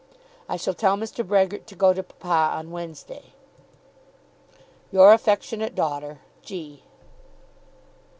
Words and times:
I 0.49 0.57
shall 0.57 0.73
tell 0.73 0.97
Mr. 0.97 1.23
Brehgert 1.23 1.67
to 1.67 1.75
go 1.75 1.93
to 1.93 2.01
papa 2.01 2.57
on 2.57 2.71
Wednesday. 2.71 3.33
Your 4.91 5.13
affectionate 5.13 5.75
daughter, 5.75 6.21
G. 6.41 6.81